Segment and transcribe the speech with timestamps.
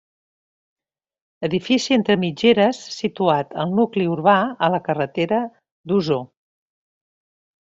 [1.47, 4.35] Edifici entre mitgeres, situat al nucli urbà,
[4.69, 5.43] a la carretera
[5.93, 6.27] d'Osor.